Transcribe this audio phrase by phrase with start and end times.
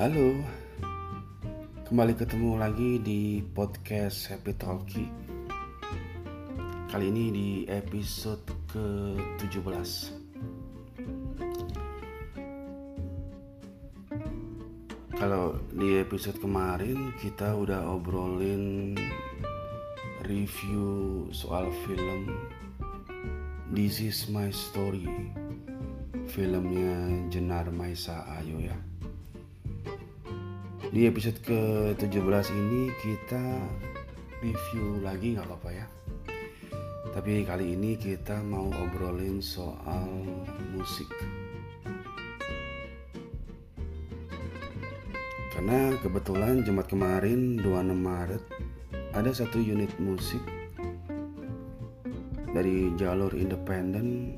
[0.00, 0.32] Halo,
[1.84, 5.12] kembali ketemu lagi di podcast Happy Talkie.
[6.88, 8.40] Kali ini di episode
[8.72, 9.92] ke-17.
[15.20, 18.96] Kalau di episode kemarin kita udah obrolin
[20.24, 22.24] review soal film
[23.68, 25.04] This Is My Story
[26.24, 28.89] filmnya Jenar Maisa Ayo ya
[30.90, 33.38] di episode ke-17 ini kita
[34.42, 35.86] review lagi nggak apa-apa ya.
[37.14, 40.10] Tapi kali ini kita mau obrolin soal
[40.74, 41.06] musik.
[45.54, 48.42] Karena kebetulan Jumat kemarin 26 Maret
[49.14, 50.42] ada satu unit musik
[52.50, 54.34] dari jalur independen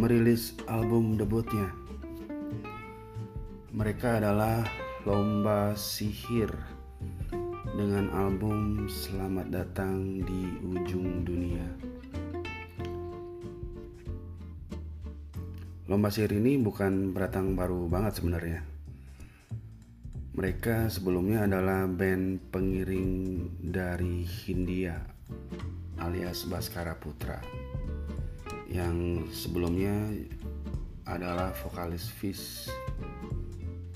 [0.00, 1.68] merilis album debutnya.
[3.72, 6.46] Mereka adalah Lomba Sihir
[7.74, 11.66] dengan album Selamat Datang di Ujung Dunia.
[15.90, 18.62] Lomba Sihir ini bukan beratang baru banget sebenarnya.
[20.38, 23.10] Mereka sebelumnya adalah band pengiring
[23.58, 25.02] dari Hindia
[25.98, 27.42] alias Baskara Putra
[28.70, 30.14] yang sebelumnya
[31.10, 32.70] adalah vokalis Fish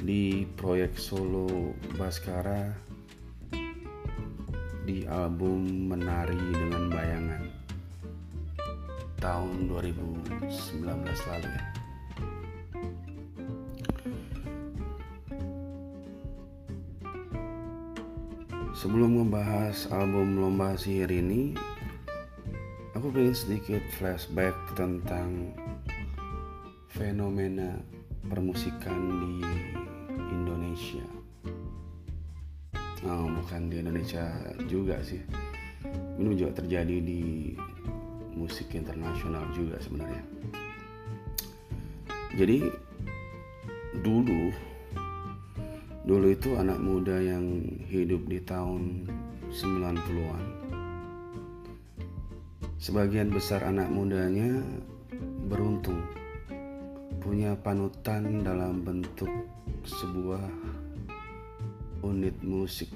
[0.00, 2.68] di proyek solo Baskara
[4.84, 7.44] di album Menari dengan Bayangan
[9.16, 11.64] tahun 2019 lalu ya.
[18.76, 21.56] Sebelum membahas album Lomba Sihir ini,
[22.92, 25.56] aku ingin sedikit flashback tentang
[26.92, 27.80] fenomena
[28.28, 29.34] permusikan di
[30.16, 31.06] Indonesia.
[33.06, 34.26] Oh, bukan di Indonesia
[34.66, 35.22] juga sih.
[36.16, 37.54] Ini juga terjadi di
[38.36, 40.24] musik internasional juga sebenarnya.
[42.36, 42.68] Jadi
[44.04, 44.52] dulu
[46.06, 49.08] dulu itu anak muda yang hidup di tahun
[49.50, 50.44] 90-an
[52.76, 54.62] sebagian besar anak mudanya
[55.50, 56.06] beruntung
[57.18, 59.26] punya panutan dalam bentuk
[59.86, 60.42] sebuah
[62.02, 62.90] unit musik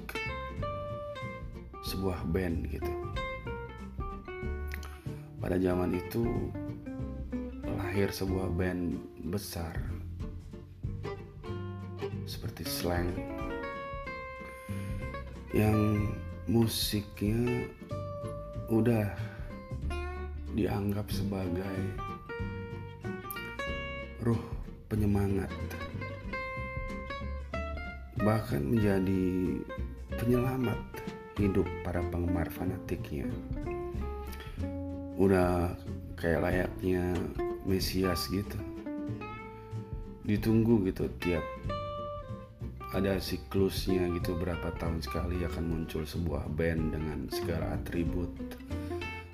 [1.87, 2.93] sebuah band gitu.
[5.41, 6.51] Pada zaman itu
[7.63, 8.99] lahir sebuah band
[9.33, 9.73] besar
[12.29, 13.11] seperti slang
[15.51, 16.07] yang
[16.47, 17.67] musiknya
[18.71, 19.11] udah
[20.55, 21.75] dianggap sebagai
[24.23, 24.39] ruh
[24.87, 25.51] penyemangat
[28.21, 29.57] bahkan menjadi
[30.21, 30.77] penyelamat
[31.41, 33.25] hidup para penggemar fanatiknya.
[35.17, 35.73] Udah
[36.17, 37.17] kayak layaknya
[37.65, 38.57] Mesias gitu.
[40.25, 41.43] Ditunggu gitu tiap
[42.91, 48.35] ada siklusnya gitu berapa tahun sekali akan muncul sebuah band dengan segala atribut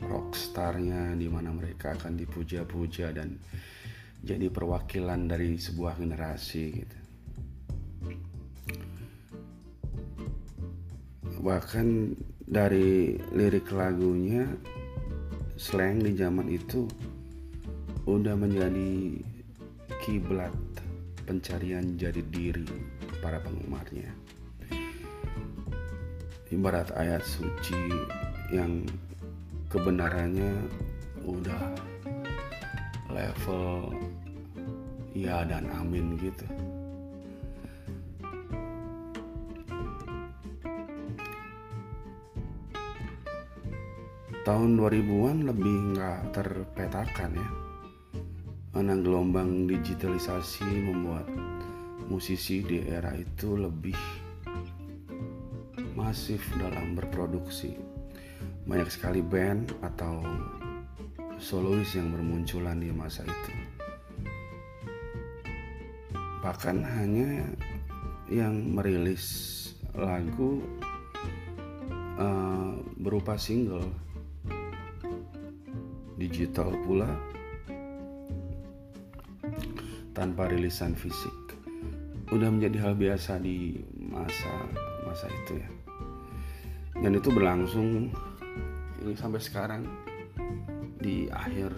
[0.06, 3.42] rockstarnya di mana mereka akan dipuja-puja dan
[4.22, 7.07] jadi perwakilan dari sebuah generasi gitu.
[11.42, 12.18] Bahkan
[12.48, 14.48] dari lirik lagunya
[15.58, 16.90] slang di zaman itu
[18.08, 19.20] udah menjadi
[20.02, 20.54] kiblat
[21.28, 22.66] pencarian jadi diri
[23.20, 24.10] para penggemarnya.
[26.48, 27.76] Ibarat ayat suci
[28.56, 28.88] yang
[29.68, 30.56] kebenarannya
[31.28, 31.76] udah
[33.12, 33.92] level
[35.12, 36.48] ya dan amin gitu
[44.48, 47.50] tahun 2000-an lebih nggak terpetakan ya.
[48.72, 51.28] Karena gelombang digitalisasi membuat
[52.08, 54.00] musisi di era itu lebih
[56.00, 57.76] masif dalam berproduksi.
[58.64, 60.24] Banyak sekali band atau
[61.36, 63.52] solois yang bermunculan di masa itu.
[66.40, 67.44] Bahkan hanya
[68.32, 69.28] yang merilis
[69.92, 70.64] lagu
[72.16, 74.07] uh, berupa single
[76.18, 77.08] digital pula
[80.18, 81.34] tanpa rilisan fisik.
[82.34, 84.52] Udah menjadi hal biasa di masa
[85.06, 85.70] masa itu ya.
[86.98, 88.10] Dan itu berlangsung
[89.06, 89.86] ini sampai sekarang
[90.98, 91.70] di akhir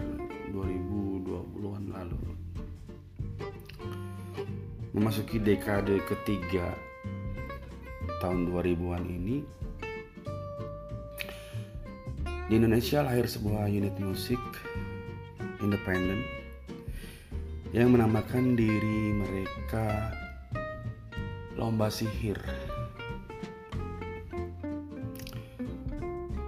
[0.56, 2.19] 2020-an lalu.
[4.95, 6.74] Memasuki dekade ketiga
[8.24, 9.44] tahun 2000-an ini
[12.50, 14.42] di Indonesia lahir sebuah unit musik
[15.62, 16.25] independen
[17.69, 20.10] yang menamakan diri mereka
[21.54, 22.42] Lomba Sihir.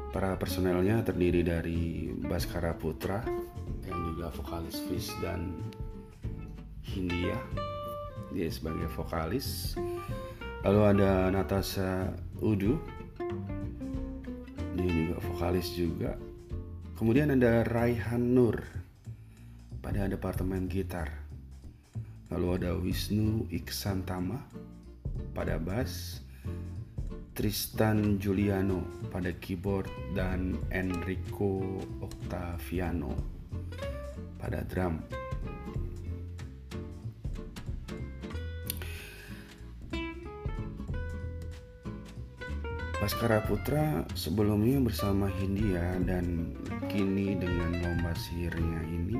[0.10, 3.22] Para personelnya terdiri dari Baskara Putra
[3.86, 5.54] yang juga vokalis Fish dan
[6.82, 7.38] Hindia
[8.32, 9.76] dia sebagai vokalis
[10.64, 12.80] lalu ada Natasha Udu
[14.82, 16.12] dia juga vokalis juga.
[16.98, 18.58] Kemudian ada Raihan Nur.
[19.82, 21.10] Pada departemen gitar.
[22.30, 24.42] Lalu ada Wisnu Iksantama
[25.34, 26.22] pada bass.
[27.32, 33.16] Tristan Giuliano pada keyboard dan Enrico Octaviano
[34.36, 35.21] pada drum
[43.02, 46.54] Baskara Putra sebelumnya bersama Hindia dan
[46.86, 49.18] kini dengan lomba sihirnya ini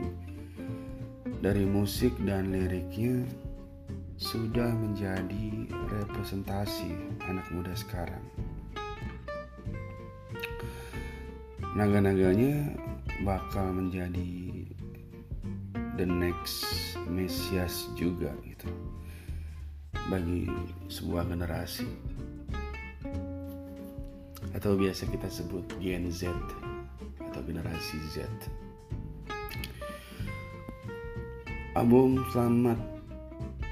[1.42, 3.26] dari musik dan liriknya
[4.22, 5.66] sudah menjadi
[5.98, 6.94] representasi
[7.26, 8.22] anak muda sekarang.
[11.74, 12.78] Naga-naganya
[13.26, 14.62] bakal menjadi
[15.98, 16.70] the next
[17.10, 18.70] Mesias juga gitu
[20.06, 20.46] bagi
[20.86, 21.90] sebuah generasi
[24.52, 26.28] atau biasa kita sebut Gen Z
[27.20, 28.28] atau generasi Z.
[31.72, 32.76] Album Selamat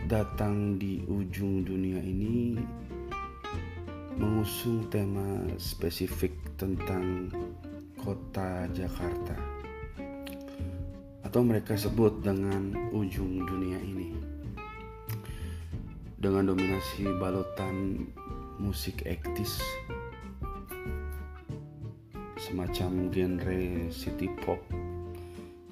[0.08, 2.56] Datang di Ujung Dunia ini
[4.16, 7.28] mengusung tema spesifik tentang
[8.00, 9.36] kota Jakarta.
[11.24, 14.16] Atau mereka sebut dengan ujung dunia ini.
[16.20, 18.08] Dengan dominasi balutan
[18.60, 19.62] musik ektis
[22.40, 24.64] semacam genre city pop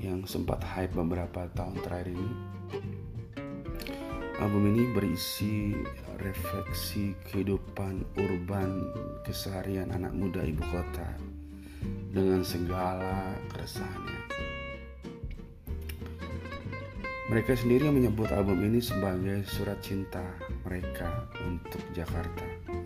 [0.04, 2.31] yang sempat hype beberapa tahun terakhir ini.
[4.38, 5.74] Album ini berisi
[6.22, 8.84] refleksi kehidupan urban
[9.24, 11.10] keseharian anak muda ibu kota
[12.12, 14.22] dengan segala keresahannya.
[17.31, 20.24] Mereka sendiri menyebut album ini sebagai surat cinta
[20.68, 22.76] mereka untuk Jakarta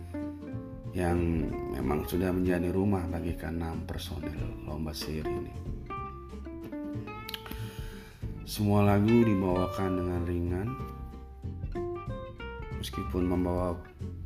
[0.92, 4.36] yang memang sudah menjadi rumah bagi keenam personel
[4.68, 5.52] lomba sihir ini.
[8.44, 10.68] Semua lagu dibawakan dengan ringan,
[12.76, 13.72] meskipun membawa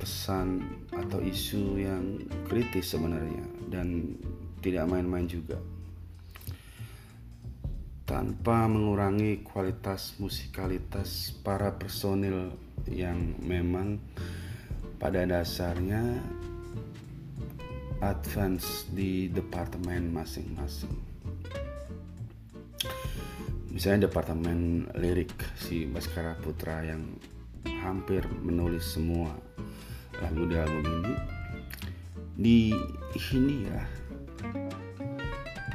[0.03, 2.19] pesan atau isu yang
[2.51, 4.19] kritis sebenarnya dan
[4.59, 5.63] tidak main-main juga.
[8.03, 12.55] Tanpa mengurangi kualitas musikalitas para personil
[12.91, 14.03] yang memang
[14.99, 16.03] pada dasarnya
[18.05, 20.93] advance di departemen masing-masing.
[23.73, 27.05] Misalnya departemen lirik si Baskara Putra yang
[27.85, 29.33] hampir menulis semua
[30.21, 31.15] lagu di album ini.
[32.37, 32.61] Di
[33.17, 33.81] sini ya,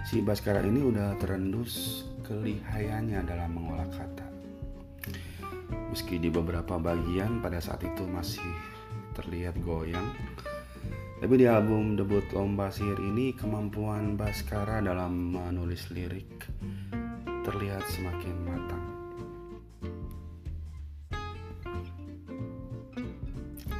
[0.05, 4.27] si Baskara ini udah terendus kelihayannya dalam mengolah kata.
[5.89, 8.45] Meski di beberapa bagian pada saat itu masih
[9.17, 10.05] terlihat goyang,
[11.21, 16.49] tapi di album debut Lomba Sihir ini kemampuan Baskara dalam menulis lirik
[17.45, 18.85] terlihat semakin matang.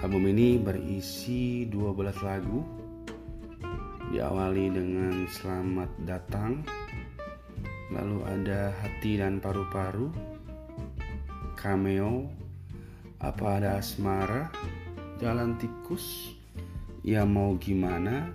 [0.06, 2.62] Album ini berisi 12 lagu
[4.14, 6.62] diawali dengan Selamat Datang
[7.90, 10.14] lalu ada Hati dan Paru-Paru
[11.58, 12.30] Cameo
[13.22, 14.50] Apa Ada Asmara
[15.22, 16.41] Jalan Tikus
[17.02, 18.30] ya mau gimana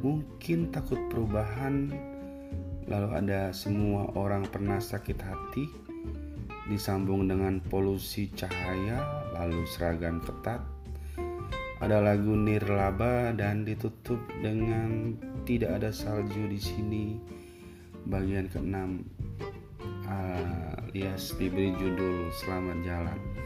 [0.00, 1.92] mungkin takut perubahan.
[2.84, 5.64] Lalu ada semua orang pernah sakit hati
[6.68, 9.00] disambung dengan polusi cahaya
[9.32, 10.60] lalu seragam ketat.
[11.80, 15.16] Ada lagu nirlaba dan ditutup dengan
[15.48, 17.06] tidak ada salju di sini.
[18.04, 19.04] Bagian keenam
[20.04, 23.43] alias diberi judul selamat jalan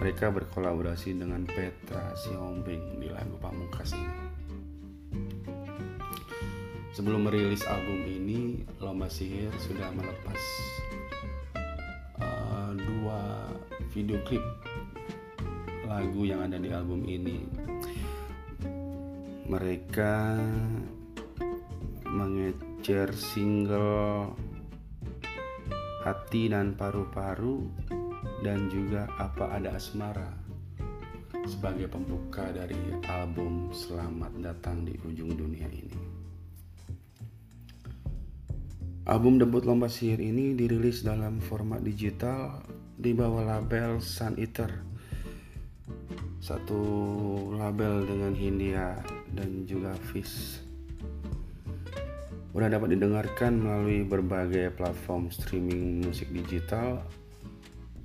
[0.00, 4.16] mereka berkolaborasi dengan Petra Siombing di lagu Pamungkas ini.
[6.96, 10.40] Sebelum merilis album ini, Lomba Sihir sudah melepas
[12.16, 13.52] uh, dua
[13.92, 14.40] video klip
[15.84, 17.44] lagu yang ada di album ini.
[19.52, 20.40] Mereka
[22.08, 24.32] mengecer single
[26.00, 27.68] Hati dan Paru-Paru
[28.40, 30.28] dan juga Apa Ada Asmara
[31.44, 32.76] sebagai pembuka dari
[33.08, 35.96] album Selamat Datang di Ujung Dunia ini.
[39.08, 42.62] Album debut Lomba Sihir ini dirilis dalam format digital
[42.96, 44.70] di bawah label Sun Eater.
[46.40, 46.80] Satu
[47.56, 49.00] label dengan Hindia
[49.32, 50.64] dan juga Fish
[52.50, 57.06] udah dapat didengarkan melalui berbagai platform streaming musik digital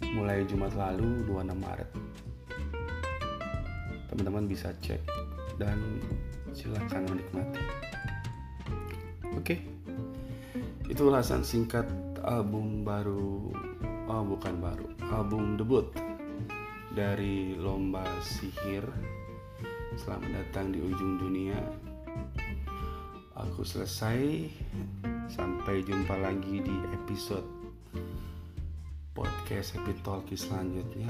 [0.04, 1.90] mulai Jumat lalu 26 Maret.
[4.12, 5.02] Teman-teman bisa cek
[5.60, 6.04] dan
[6.52, 7.64] silakan menikmati.
[9.36, 9.56] Oke.
[10.88, 11.88] Itu ulasan singkat
[12.24, 13.52] album baru
[14.06, 15.90] oh bukan baru, album debut
[16.94, 18.86] dari Lomba Sihir.
[19.96, 21.58] Selamat datang di ujung dunia
[23.36, 24.48] aku selesai.
[25.26, 27.65] Sampai jumpa lagi di episode
[29.16, 31.08] podcast Happy Talkie selanjutnya.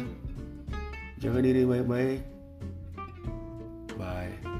[1.18, 2.22] Jaga diri baik-baik.
[3.98, 4.55] Bye.